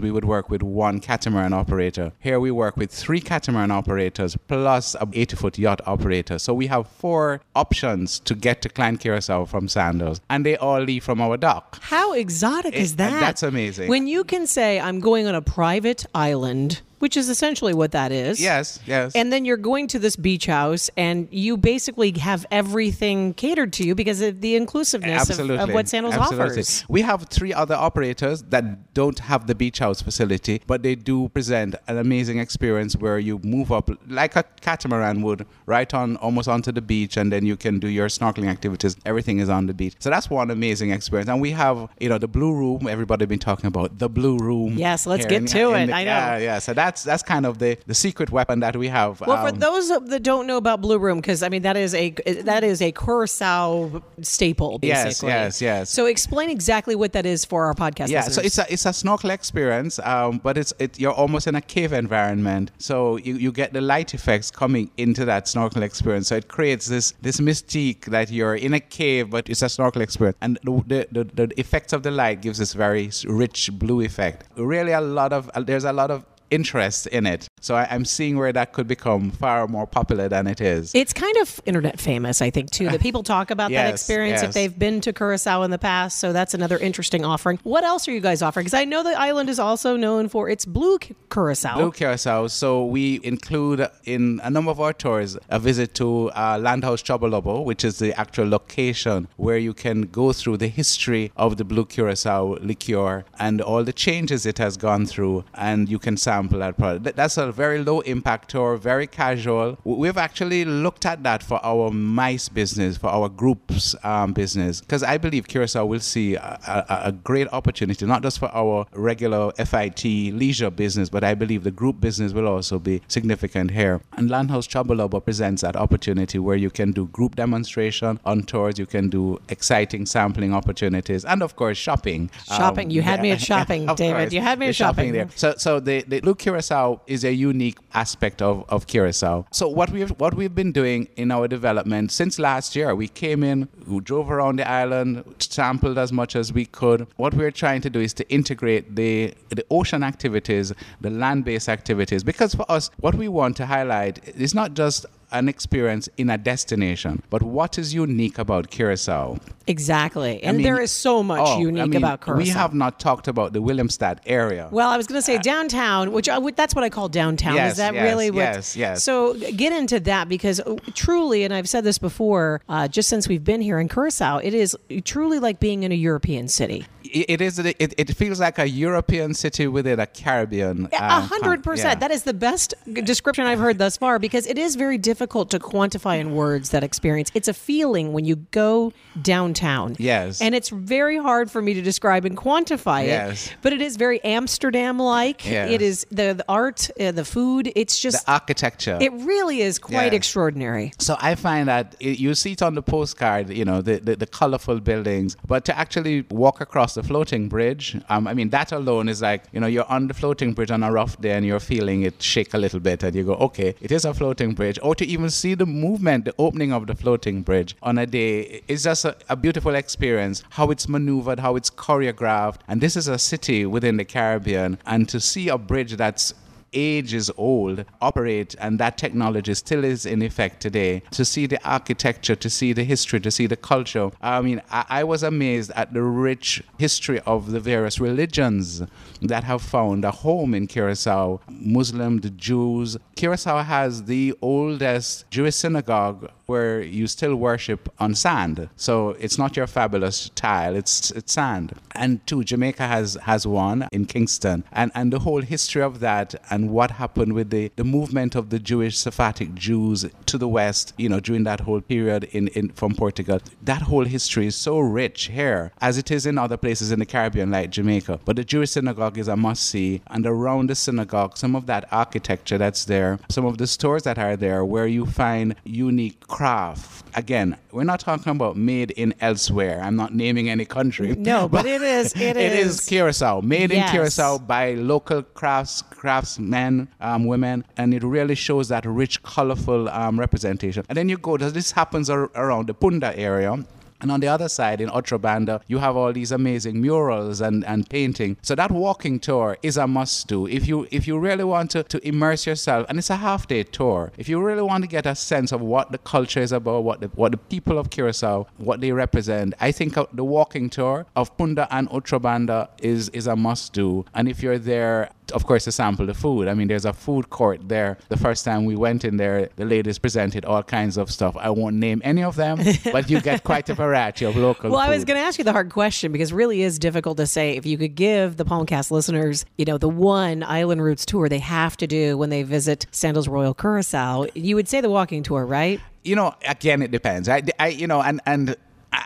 we 0.00 0.10
would 0.10 0.24
work 0.24 0.50
with 0.50 0.62
one 0.62 1.00
catamaran 1.00 1.52
operator. 1.52 2.12
Here 2.20 2.40
we 2.40 2.50
work 2.50 2.76
with 2.76 2.90
three 2.90 3.20
catamaran 3.20 3.70
operators 3.70 4.36
plus 4.48 4.94
a 4.96 5.08
80 5.12 5.36
foot 5.36 5.58
yacht 5.58 5.80
operator. 5.86 6.38
So 6.38 6.52
we 6.54 6.66
have 6.66 6.88
four 6.88 7.40
options 7.54 8.18
to 8.20 8.34
get 8.34 8.62
to 8.62 8.68
Klein 8.68 8.96
Curacao 8.98 9.44
from 9.44 9.68
Sandals, 9.68 10.20
and 10.28 10.44
they 10.44 10.56
all 10.56 10.80
leave 10.80 11.04
from 11.04 11.20
our 11.20 11.36
dock. 11.36 11.78
How 11.82 12.12
exotic 12.12 12.74
it, 12.74 12.80
is 12.80 12.96
that? 12.96 13.20
That's 13.20 13.42
amazing. 13.42 13.88
When 13.88 14.06
you 14.06 14.24
can 14.24 14.46
say, 14.46 14.80
I'm 14.80 15.00
going 15.00 15.26
on 15.26 15.34
a 15.34 15.42
private 15.42 16.06
island 16.14 16.80
which 16.98 17.16
is 17.16 17.28
essentially 17.28 17.74
what 17.74 17.92
that 17.92 18.12
is. 18.12 18.40
Yes, 18.40 18.80
yes. 18.86 19.14
And 19.14 19.32
then 19.32 19.44
you're 19.44 19.56
going 19.56 19.86
to 19.88 19.98
this 19.98 20.16
beach 20.16 20.46
house, 20.46 20.90
and 20.96 21.28
you 21.30 21.56
basically 21.56 22.12
have 22.18 22.46
everything 22.50 23.34
catered 23.34 23.72
to 23.74 23.84
you 23.84 23.94
because 23.94 24.20
of 24.20 24.40
the 24.40 24.56
inclusiveness 24.56 25.30
of, 25.38 25.50
of, 25.50 25.72
what 25.72 25.88
Sandals 25.88 26.14
Absolutely. 26.14 26.50
offers. 26.52 26.84
We 26.88 27.02
have 27.02 27.24
three 27.24 27.52
other 27.52 27.74
operators 27.74 28.42
that 28.44 28.94
don't 28.94 29.18
have 29.18 29.46
the 29.46 29.54
beach 29.54 29.78
house 29.78 30.00
facility, 30.00 30.62
but 30.66 30.82
they 30.82 30.94
do 30.94 31.28
present 31.30 31.74
an 31.88 31.98
amazing 31.98 32.38
experience 32.38 32.96
where 32.96 33.18
you 33.18 33.40
move 33.42 33.72
up 33.72 33.90
like 34.08 34.36
a 34.36 34.44
catamaran 34.60 35.22
would, 35.22 35.46
right 35.66 35.92
on 35.92 36.16
almost 36.16 36.48
onto 36.48 36.72
the 36.72 36.82
beach, 36.82 37.16
and 37.16 37.32
then 37.32 37.44
you 37.44 37.56
can 37.56 37.78
do 37.78 37.88
your 37.88 38.08
snorkeling 38.08 38.48
activities. 38.48 38.96
Everything 39.04 39.38
is 39.38 39.48
on 39.48 39.66
the 39.66 39.74
beach. 39.74 39.94
So 39.98 40.10
that's 40.10 40.30
one 40.30 40.50
amazing 40.50 40.90
experience. 40.90 41.28
And 41.28 41.40
we 41.40 41.50
have, 41.52 41.88
you 42.00 42.08
know, 42.08 42.18
the 42.18 42.28
blue 42.28 42.52
room. 42.52 42.86
Everybody 42.86 43.26
been 43.26 43.38
talking 43.38 43.66
about 43.66 43.98
the 43.98 44.08
blue 44.08 44.38
room. 44.38 44.78
Yes, 44.78 45.06
let's 45.06 45.26
get 45.26 45.42
in, 45.42 45.46
to 45.46 45.70
in 45.70 45.82
it. 45.82 45.86
The, 45.88 45.92
I 45.92 46.04
know. 46.04 46.10
Yeah, 46.10 46.38
yeah. 46.38 46.58
So 46.58 46.74
that 46.74 46.95
that's 46.96 47.04
that's 47.04 47.22
kind 47.22 47.46
of 47.46 47.58
the 47.58 47.76
the 47.86 47.94
secret 47.94 48.30
weapon 48.30 48.60
that 48.60 48.76
we 48.76 48.88
have. 48.88 49.20
Well, 49.20 49.36
for 49.46 49.52
Um, 49.52 49.58
those 49.58 49.88
that 49.88 50.22
don't 50.22 50.46
know 50.46 50.56
about 50.56 50.80
Blue 50.80 50.98
Room, 50.98 51.18
because 51.20 51.42
I 51.42 51.48
mean 51.48 51.62
that 51.62 51.76
is 51.76 51.94
a 51.94 52.10
that 52.44 52.64
is 52.64 52.80
a 52.82 52.90
curacao 52.92 54.02
staple, 54.22 54.78
Yes, 54.82 55.04
basically. 55.04 55.28
yes, 55.30 55.60
yes. 55.62 55.90
So 55.90 56.06
explain 56.06 56.48
exactly 56.50 56.94
what 56.94 57.12
that 57.12 57.26
is 57.26 57.44
for 57.44 57.66
our 57.66 57.74
podcast. 57.74 58.08
yeah, 58.08 58.22
so 58.22 58.40
it's 58.42 58.58
a 58.58 58.64
it's 58.72 58.86
a 58.86 58.92
snorkel 58.92 59.30
experience, 59.30 59.98
um, 60.00 60.40
but 60.42 60.56
it's 60.56 60.72
it 60.78 60.98
you're 60.98 61.12
almost 61.12 61.46
in 61.46 61.54
a 61.54 61.60
cave 61.60 61.92
environment. 61.92 62.70
So 62.78 63.16
you, 63.18 63.34
you 63.36 63.52
get 63.52 63.72
the 63.72 63.80
light 63.80 64.14
effects 64.14 64.50
coming 64.50 64.90
into 64.96 65.24
that 65.26 65.48
snorkel 65.48 65.82
experience. 65.82 66.28
So 66.28 66.36
it 66.36 66.48
creates 66.48 66.86
this 66.86 67.12
this 67.22 67.40
mystique 67.40 68.06
that 68.06 68.30
you're 68.30 68.56
in 68.56 68.72
a 68.74 68.80
cave, 68.80 69.30
but 69.30 69.48
it's 69.48 69.62
a 69.62 69.68
snorkel 69.68 70.02
experience, 70.02 70.38
and 70.40 70.58
the 70.64 70.72
the, 70.86 71.00
the, 71.16 71.46
the 71.46 71.60
effects 71.60 71.92
of 71.92 72.02
the 72.02 72.10
light 72.10 72.40
gives 72.42 72.58
this 72.58 72.72
very 72.72 73.10
rich 73.26 73.70
blue 73.72 74.00
effect. 74.00 74.44
Really, 74.56 74.92
a 74.92 75.00
lot 75.00 75.32
of 75.32 75.50
uh, 75.54 75.60
there's 75.60 75.84
a 75.84 75.92
lot 75.92 76.10
of 76.10 76.24
interest 76.50 77.06
in 77.08 77.26
it. 77.26 77.48
So 77.60 77.74
I, 77.74 77.88
I'm 77.90 78.04
seeing 78.04 78.38
where 78.38 78.52
that 78.52 78.72
could 78.72 78.86
become 78.86 79.30
far 79.30 79.66
more 79.66 79.86
popular 79.86 80.28
than 80.28 80.46
it 80.46 80.60
is. 80.60 80.94
It's 80.94 81.12
kind 81.12 81.36
of 81.38 81.60
internet 81.66 82.00
famous, 82.00 82.40
I 82.40 82.50
think, 82.50 82.70
too. 82.70 82.88
That 82.88 83.00
people 83.00 83.22
talk 83.22 83.50
about 83.50 83.70
that 83.70 83.76
Yes, 83.90 84.02
experience 84.02 84.42
if 84.42 84.52
they've 84.52 84.78
been 84.78 85.00
to 85.02 85.12
Curacao 85.12 85.62
in 85.62 85.70
the 85.70 85.78
past. 85.78 86.18
So 86.18 86.32
that's 86.32 86.54
another 86.54 86.78
interesting 86.78 87.24
offering. 87.24 87.58
What 87.64 87.84
else 87.84 88.06
are 88.06 88.12
you 88.12 88.20
guys 88.20 88.42
offering? 88.42 88.64
Because 88.64 88.78
I 88.78 88.84
know 88.84 89.02
the 89.02 89.18
island 89.18 89.48
is 89.50 89.58
also 89.58 89.96
known 89.96 90.28
for 90.28 90.48
its 90.48 90.64
blue 90.64 90.98
Curacao. 91.30 91.76
Blue 91.76 91.92
Curacao. 91.92 92.46
So 92.46 92.84
we 92.84 93.20
include 93.24 93.88
in 94.04 94.40
a 94.44 94.50
number 94.50 94.70
of 94.70 94.80
our 94.80 94.92
tours 94.92 95.36
a 95.48 95.58
visit 95.58 95.94
to 95.94 96.30
uh, 96.30 96.58
Landhouse 96.60 97.02
Chobolobo, 97.02 97.64
which 97.64 97.84
is 97.84 97.98
the 97.98 98.18
actual 98.18 98.48
location 98.48 99.26
where 99.36 99.58
you 99.58 99.74
can 99.74 100.02
go 100.02 100.32
through 100.32 100.58
the 100.58 100.68
history 100.68 101.32
of 101.36 101.56
the 101.56 101.64
Blue 101.64 101.84
Curacao 101.84 102.56
liqueur 102.60 103.24
and 103.38 103.60
all 103.60 103.82
the 103.82 103.92
changes 103.92 104.46
it 104.46 104.58
has 104.58 104.76
gone 104.76 105.06
through, 105.06 105.44
and 105.54 105.88
you 105.88 105.98
can 105.98 106.16
sample 106.16 106.35
that 106.44 106.76
product. 106.76 107.16
That's 107.16 107.36
a 107.36 107.50
very 107.52 107.82
low 107.82 108.00
impact 108.00 108.50
tour, 108.50 108.76
very 108.76 109.06
casual. 109.06 109.78
We've 109.84 110.16
actually 110.16 110.64
looked 110.64 111.04
at 111.06 111.22
that 111.24 111.42
for 111.42 111.60
our 111.64 111.90
MICE 111.90 112.48
business, 112.50 112.96
for 112.96 113.08
our 113.08 113.28
groups 113.28 113.94
um, 114.04 114.32
business, 114.32 114.80
because 114.80 115.02
I 115.02 115.18
believe 115.18 115.48
Curacao 115.48 115.84
will 115.86 116.00
see 116.00 116.34
a, 116.34 116.58
a, 116.66 117.00
a 117.08 117.12
great 117.12 117.48
opportunity, 117.52 118.04
not 118.06 118.22
just 118.22 118.38
for 118.38 118.50
our 118.54 118.86
regular 118.92 119.52
FIT 119.52 120.04
leisure 120.04 120.70
business, 120.70 121.08
but 121.08 121.24
I 121.24 121.34
believe 121.34 121.64
the 121.64 121.70
group 121.70 122.00
business 122.00 122.32
will 122.32 122.46
also 122.48 122.78
be 122.78 123.02
significant 123.08 123.70
here. 123.72 124.00
And 124.16 124.30
Landhouse 124.30 124.66
Chobolobo 124.66 125.24
presents 125.24 125.62
that 125.62 125.76
opportunity 125.76 126.38
where 126.38 126.56
you 126.56 126.70
can 126.70 126.92
do 126.92 127.06
group 127.08 127.36
demonstration 127.36 128.20
on 128.24 128.42
tours, 128.42 128.78
you 128.78 128.86
can 128.86 129.08
do 129.08 129.40
exciting 129.48 130.06
sampling 130.06 130.54
opportunities, 130.54 131.24
and 131.24 131.42
of 131.42 131.56
course 131.56 131.78
shopping. 131.78 132.30
Shopping. 132.46 132.90
You 132.90 133.02
had 133.02 133.22
me 133.22 133.30
at 133.32 133.40
shopping, 133.50 133.86
David. 133.94 134.16
course. 134.16 134.32
You 134.32 134.40
had 134.40 134.58
me 134.58 134.66
at 134.66 134.70
The 134.70 134.72
shopping. 134.74 135.12
there. 135.12 135.28
So, 135.36 135.54
so 135.56 135.80
the, 135.80 136.02
the 136.02 136.20
Blue 136.26 136.34
Curacao 136.34 137.00
is 137.06 137.22
a 137.22 137.32
unique 137.32 137.78
aspect 137.94 138.42
of, 138.42 138.64
of 138.68 138.88
Curacao. 138.88 139.46
So 139.52 139.68
what 139.68 139.90
we've 139.90 140.10
what 140.18 140.34
we've 140.34 140.56
been 140.56 140.72
doing 140.72 141.06
in 141.14 141.30
our 141.30 141.46
development 141.46 142.10
since 142.10 142.40
last 142.40 142.74
year, 142.74 142.96
we 142.96 143.06
came 143.06 143.44
in, 143.44 143.68
we 143.86 144.00
drove 144.00 144.28
around 144.28 144.56
the 144.58 144.68
island, 144.68 145.22
sampled 145.38 145.98
as 145.98 146.10
much 146.10 146.34
as 146.34 146.52
we 146.52 146.66
could. 146.66 147.06
What 147.14 147.32
we're 147.34 147.52
trying 147.52 147.80
to 147.82 147.90
do 147.90 148.00
is 148.00 148.12
to 148.14 148.28
integrate 148.28 148.96
the 148.96 149.34
the 149.50 149.64
ocean 149.70 150.02
activities, 150.02 150.72
the 151.00 151.10
land-based 151.10 151.68
activities, 151.68 152.24
because 152.24 152.56
for 152.56 152.68
us, 152.68 152.90
what 152.98 153.14
we 153.14 153.28
want 153.28 153.56
to 153.58 153.66
highlight 153.66 154.18
is 154.36 154.52
not 154.52 154.74
just 154.74 155.06
an 155.38 155.48
experience 155.48 156.08
in 156.16 156.30
a 156.30 156.38
destination, 156.38 157.22
but 157.30 157.42
what 157.42 157.78
is 157.78 157.94
unique 157.94 158.38
about 158.38 158.70
Curacao. 158.70 159.38
Exactly. 159.66 160.42
And 160.42 160.50
I 160.50 160.52
mean, 160.58 160.62
there 160.64 160.80
is 160.80 160.90
so 160.90 161.22
much 161.22 161.40
oh, 161.42 161.58
unique 161.58 161.82
I 161.82 161.86
mean, 161.86 161.96
about 161.96 162.20
Curacao. 162.20 162.42
We 162.42 162.48
have 162.50 162.72
not 162.74 163.00
talked 163.00 163.26
about 163.26 163.52
the 163.52 163.60
Willemstad 163.60 164.18
area. 164.26 164.68
Well, 164.70 164.88
I 164.88 164.96
was 164.96 165.06
going 165.06 165.18
to 165.18 165.24
say 165.24 165.38
downtown, 165.38 166.12
which 166.12 166.28
I 166.28 166.38
would, 166.38 166.56
that's 166.56 166.74
what 166.74 166.84
I 166.84 166.90
call 166.90 167.08
downtown. 167.08 167.56
Yes, 167.56 167.72
is 167.72 167.78
that 167.78 167.94
yes, 167.94 168.04
really 168.04 168.30
what? 168.30 168.38
yes, 168.38 168.76
yes. 168.76 169.02
So 169.02 169.34
get 169.34 169.72
into 169.72 170.00
that 170.00 170.28
because 170.28 170.60
uh, 170.60 170.76
truly, 170.94 171.44
and 171.44 171.52
I've 171.52 171.68
said 171.68 171.84
this 171.84 171.98
before, 171.98 172.60
uh, 172.68 172.88
just 172.88 173.08
since 173.08 173.28
we've 173.28 173.44
been 173.44 173.60
here 173.60 173.78
in 173.78 173.88
Curacao, 173.88 174.38
it 174.38 174.54
is 174.54 174.76
truly 175.04 175.38
like 175.38 175.58
being 175.58 175.82
in 175.82 175.92
a 175.92 175.96
European 175.96 176.48
city. 176.48 176.86
It 177.12 177.36
it 177.36 177.40
is. 177.40 177.58
It, 177.58 177.94
it 177.96 178.16
feels 178.16 178.40
like 178.40 178.58
a 178.58 178.68
European 178.68 179.34
city 179.34 179.66
within 179.66 180.00
a 180.00 180.06
Caribbean. 180.06 180.88
A 180.92 181.14
um, 181.14 181.22
hundred 181.22 181.62
percent. 181.62 182.00
That 182.00 182.10
is 182.10 182.22
the 182.22 182.34
best 182.34 182.74
description 182.92 183.46
I've 183.46 183.58
heard 183.58 183.78
thus 183.78 183.96
far 183.96 184.18
because 184.18 184.46
it 184.46 184.58
is 184.58 184.74
very 184.76 184.98
difficult 184.98 185.50
to 185.50 185.58
quantify 185.58 186.18
in 186.18 186.34
words 186.34 186.70
that 186.70 186.82
experience. 186.82 187.30
It's 187.34 187.48
a 187.48 187.54
feeling 187.54 188.12
when 188.12 188.24
you 188.24 188.36
go 188.36 188.92
downtown. 189.22 189.96
Yes. 189.98 190.40
And 190.40 190.54
it's 190.54 190.68
very 190.68 191.18
hard 191.18 191.50
for 191.50 191.60
me 191.62 191.74
to 191.74 191.82
describe 191.82 192.24
and 192.24 192.36
quantify 192.36 193.04
it. 193.04 193.08
Yes. 193.08 193.50
But 193.62 193.72
it 193.72 193.80
is 193.80 193.96
very 193.96 194.22
Amsterdam 194.24 194.98
like. 194.98 195.44
Yes. 195.44 195.70
It 195.70 195.82
is 195.82 196.06
the, 196.10 196.34
the 196.34 196.44
art, 196.48 196.90
uh, 197.00 197.12
the 197.12 197.24
food. 197.24 197.72
It's 197.76 197.98
just. 198.00 198.24
the 198.24 198.32
architecture. 198.32 198.98
it 199.00 199.12
really 199.12 199.60
is 199.60 199.78
quite 199.78 200.12
Yeah. 200.12 200.16
extraordinary. 200.16 200.92
So 200.98 201.16
I 201.20 201.34
find 201.34 201.68
that 201.68 201.96
it, 202.00 202.18
you 202.18 202.34
see 202.34 202.52
it 202.52 202.62
on 202.62 202.74
the 202.74 202.82
postcard, 202.82 203.50
you 203.50 203.64
know, 203.64 203.82
the, 203.82 203.98
the, 203.98 204.16
the 204.16 204.26
colorful 204.26 204.80
buildings, 204.80 205.36
but 205.46 205.64
to 205.66 205.76
actually 205.76 206.24
walk 206.30 206.60
across 206.60 206.95
the 206.96 207.02
floating 207.02 207.48
bridge, 207.48 207.96
um, 208.08 208.26
I 208.26 208.34
mean, 208.34 208.50
that 208.50 208.72
alone 208.72 209.08
is 209.08 209.22
like, 209.22 209.44
you 209.52 209.60
know, 209.60 209.66
you're 209.66 209.90
on 209.90 210.08
the 210.08 210.14
floating 210.14 210.52
bridge 210.52 210.70
on 210.70 210.82
a 210.82 210.90
rough 210.90 211.18
day 211.20 211.32
and 211.32 211.46
you're 211.46 211.60
feeling 211.60 212.02
it 212.02 212.20
shake 212.20 212.52
a 212.52 212.58
little 212.58 212.80
bit 212.80 213.02
and 213.02 213.14
you 213.14 213.22
go, 213.22 213.34
okay, 213.34 213.74
it 213.80 213.92
is 213.92 214.04
a 214.04 214.12
floating 214.12 214.52
bridge. 214.52 214.78
Or 214.82 214.94
to 214.96 215.06
even 215.06 215.30
see 215.30 215.54
the 215.54 215.66
movement, 215.66 216.24
the 216.24 216.34
opening 216.38 216.72
of 216.72 216.86
the 216.86 216.94
floating 216.94 217.42
bridge 217.42 217.76
on 217.82 217.98
a 217.98 218.06
day 218.06 218.62
is 218.68 218.82
just 218.82 219.04
a, 219.04 219.16
a 219.28 219.36
beautiful 219.36 219.74
experience. 219.74 220.42
How 220.50 220.70
it's 220.70 220.88
maneuvered, 220.88 221.38
how 221.40 221.56
it's 221.56 221.70
choreographed. 221.70 222.58
And 222.66 222.80
this 222.80 222.96
is 222.96 223.08
a 223.08 223.18
city 223.18 223.64
within 223.64 223.96
the 223.96 224.04
Caribbean. 224.04 224.78
And 224.84 225.08
to 225.08 225.20
see 225.20 225.48
a 225.48 225.58
bridge 225.58 225.96
that's 225.96 226.34
ages 226.72 227.30
old 227.36 227.84
operate 228.00 228.54
and 228.58 228.78
that 228.78 228.98
technology 228.98 229.54
still 229.54 229.84
is 229.84 230.06
in 230.06 230.22
effect 230.22 230.60
today 230.60 231.02
to 231.10 231.24
see 231.24 231.46
the 231.46 231.62
architecture 231.68 232.36
to 232.36 232.50
see 232.50 232.72
the 232.72 232.84
history 232.84 233.20
to 233.20 233.30
see 233.30 233.46
the 233.46 233.56
culture. 233.56 234.10
I 234.20 234.40
mean 234.40 234.60
i, 234.70 234.84
I 234.88 235.04
was 235.04 235.22
amazed 235.22 235.70
at 235.72 235.92
the 235.92 236.02
rich 236.02 236.62
history 236.78 237.20
of 237.20 237.50
the 237.50 237.60
various 237.60 238.00
religions 238.00 238.82
that 239.22 239.44
have 239.44 239.62
found 239.62 240.04
a 240.04 240.10
home 240.10 240.54
in 240.54 240.66
curacao. 240.66 241.40
Muslim 241.48 242.18
the 242.18 242.30
jews. 242.30 242.96
Curacao 243.14 243.62
has 243.62 244.04
the 244.04 244.34
oldest 244.42 245.30
jewish 245.30 245.56
synagogue 245.56 246.30
where 246.46 246.80
you 246.80 247.06
still 247.06 247.36
worship 247.36 247.88
on 247.98 248.14
sand 248.14 248.68
so 248.76 249.10
it's 249.20 249.38
not 249.38 249.56
your 249.56 249.66
fabulous 249.66 250.30
tile 250.34 250.74
it's 250.74 251.10
it's 251.12 251.32
sand 251.32 251.72
and 251.94 252.24
two 252.26 252.42
jamaica 252.42 252.86
has 252.86 253.14
has 253.22 253.46
one 253.46 253.88
in 253.92 254.04
kingston 254.06 254.64
and 254.72 254.90
and 254.94 255.12
the 255.12 255.20
whole 255.20 255.42
history 255.42 255.82
of 255.82 256.00
that 256.00 256.34
and 256.50 256.70
what 256.70 256.92
happened 256.92 257.32
with 257.32 257.50
the, 257.50 257.70
the 257.76 257.84
movement 257.84 258.34
of 258.34 258.50
the 258.50 258.58
Jewish 258.58 258.96
Sephardic 258.98 259.54
Jews 259.54 260.06
to 260.26 260.38
the 260.38 260.48
west, 260.48 260.94
you 260.96 261.08
know, 261.08 261.20
during 261.20 261.44
that 261.44 261.60
whole 261.60 261.80
period 261.80 262.24
in, 262.32 262.48
in 262.48 262.70
from 262.70 262.94
Portugal. 262.94 263.40
That 263.62 263.82
whole 263.82 264.04
history 264.04 264.46
is 264.46 264.56
so 264.56 264.78
rich 264.78 265.24
here 265.24 265.72
as 265.80 265.98
it 265.98 266.10
is 266.10 266.26
in 266.26 266.38
other 266.38 266.56
places 266.56 266.92
in 266.92 266.98
the 266.98 267.06
Caribbean 267.06 267.50
like 267.50 267.70
Jamaica. 267.70 268.20
But 268.24 268.36
the 268.36 268.44
Jewish 268.44 268.70
synagogue 268.70 269.18
is 269.18 269.28
a 269.28 269.36
must 269.36 269.64
see 269.64 270.02
and 270.08 270.26
around 270.26 270.70
the 270.70 270.74
synagogue 270.74 271.36
some 271.36 271.54
of 271.56 271.66
that 271.66 271.86
architecture 271.92 272.58
that's 272.58 272.84
there, 272.84 273.18
some 273.28 273.44
of 273.44 273.58
the 273.58 273.66
stores 273.66 274.04
that 274.04 274.18
are 274.18 274.36
there 274.36 274.64
where 274.64 274.86
you 274.86 275.06
find 275.06 275.54
unique 275.64 276.18
craft. 276.40 277.04
Again, 277.14 277.56
we're 277.72 277.84
not 277.84 277.98
talking 278.00 278.30
about 278.30 278.56
made 278.58 278.90
in 278.90 279.14
elsewhere. 279.22 279.80
I'm 279.82 279.96
not 279.96 280.14
naming 280.14 280.50
any 280.50 280.66
country. 280.66 281.14
No, 281.16 281.48
but 281.48 281.64
it 281.76 281.80
is. 281.80 282.12
It 282.14 282.36
It 282.36 282.52
is. 282.52 282.80
is 282.80 282.86
Curacao, 282.86 283.40
made 283.40 283.70
Yes. 283.72 283.88
in 283.88 283.92
Curacao 283.94 284.36
by 284.38 284.74
local 284.74 285.22
crafts 285.22 285.80
craftsmen, 285.80 286.88
um, 287.00 287.24
women, 287.24 287.64
and 287.78 287.94
it 287.94 288.02
really 288.02 288.34
shows 288.34 288.68
that 288.68 288.84
rich, 288.84 289.22
colorful 289.22 289.88
um, 289.88 290.20
representation. 290.20 290.84
And 290.90 290.96
then 290.98 291.08
you 291.08 291.16
go, 291.16 291.38
this 291.38 291.70
happens 291.72 292.10
ar- 292.10 292.30
around 292.34 292.66
the 292.68 292.74
Punda 292.74 293.16
area. 293.16 293.52
And 294.00 294.10
on 294.10 294.20
the 294.20 294.28
other 294.28 294.48
side, 294.48 294.80
in 294.80 294.88
Otrobanda, 294.88 295.60
you 295.66 295.78
have 295.78 295.96
all 295.96 296.12
these 296.12 296.32
amazing 296.32 296.80
murals 296.80 297.40
and, 297.40 297.64
and 297.64 297.88
painting. 297.88 298.36
So 298.42 298.54
that 298.54 298.70
walking 298.70 299.18
tour 299.20 299.56
is 299.62 299.76
a 299.76 299.86
must 299.86 300.28
do. 300.28 300.46
If 300.46 300.66
you 300.68 300.86
if 300.90 301.06
you 301.06 301.18
really 301.18 301.44
want 301.44 301.70
to, 301.72 301.82
to 301.84 302.06
immerse 302.06 302.46
yourself, 302.46 302.86
and 302.88 302.98
it's 302.98 303.10
a 303.10 303.16
half 303.16 303.46
day 303.46 303.62
tour, 303.62 304.12
if 304.18 304.28
you 304.28 304.40
really 304.40 304.62
want 304.62 304.82
to 304.84 304.88
get 304.88 305.06
a 305.06 305.14
sense 305.14 305.52
of 305.52 305.60
what 305.60 305.92
the 305.92 305.98
culture 305.98 306.40
is 306.40 306.52
about, 306.52 306.84
what 306.84 307.00
the, 307.00 307.08
what 307.08 307.32
the 307.32 307.38
people 307.38 307.78
of 307.78 307.90
Curacao, 307.90 308.46
what 308.58 308.80
they 308.80 308.92
represent, 308.92 309.54
I 309.60 309.72
think 309.72 309.96
uh, 309.96 310.06
the 310.12 310.24
walking 310.24 310.70
tour 310.70 311.06
of 311.14 311.36
Punda 311.36 311.66
and 311.70 311.88
Otrobanda 311.90 312.68
is, 312.80 313.08
is 313.10 313.26
a 313.26 313.36
must 313.36 313.72
do. 313.72 314.04
And 314.14 314.28
if 314.28 314.42
you're 314.42 314.58
there, 314.58 315.10
of 315.32 315.46
course, 315.46 315.64
to 315.64 315.72
sample 315.72 316.06
the 316.06 316.14
food. 316.14 316.48
I 316.48 316.54
mean, 316.54 316.68
there's 316.68 316.84
a 316.84 316.92
food 316.92 317.30
court 317.30 317.68
there. 317.68 317.98
The 318.08 318.16
first 318.16 318.44
time 318.44 318.64
we 318.64 318.76
went 318.76 319.04
in 319.04 319.16
there, 319.16 319.48
the 319.56 319.64
ladies 319.64 319.98
presented 319.98 320.44
all 320.44 320.62
kinds 320.62 320.96
of 320.96 321.10
stuff. 321.10 321.36
I 321.36 321.50
won't 321.50 321.76
name 321.76 322.00
any 322.04 322.22
of 322.22 322.36
them, 322.36 322.60
but 322.92 323.10
you 323.10 323.20
get 323.20 323.44
quite 323.44 323.68
a 323.68 323.74
variety 323.74 324.24
of 324.24 324.36
local 324.36 324.70
Well, 324.70 324.80
I 324.80 324.90
was 324.90 325.04
going 325.04 325.18
to 325.18 325.24
ask 325.24 325.38
you 325.38 325.44
the 325.44 325.52
hard 325.52 325.70
question 325.70 326.12
because 326.12 326.32
it 326.32 326.34
really 326.34 326.62
is 326.62 326.78
difficult 326.78 327.16
to 327.18 327.26
say 327.26 327.56
if 327.56 327.66
you 327.66 327.78
could 327.78 327.94
give 327.94 328.36
the 328.36 328.44
Palmcast 328.44 328.90
listeners, 328.90 329.44
you 329.58 329.64
know, 329.64 329.78
the 329.78 329.88
one 329.88 330.42
Island 330.42 330.82
Routes 330.82 331.06
tour 331.06 331.28
they 331.28 331.38
have 331.38 331.76
to 331.78 331.86
do 331.86 332.16
when 332.16 332.30
they 332.30 332.42
visit 332.42 332.86
Sandals 332.90 333.28
Royal 333.28 333.54
Curacao. 333.54 334.26
You 334.34 334.56
would 334.56 334.68
say 334.68 334.80
the 334.80 334.90
walking 334.90 335.22
tour, 335.22 335.44
right? 335.44 335.80
you 336.06 336.14
know, 336.14 336.34
again, 336.46 336.82
it 336.82 336.90
depends. 336.90 337.28
I, 337.28 337.42
I 337.58 337.68
you 337.68 337.86
know, 337.86 338.00
and 338.00 338.20
and 338.26 338.56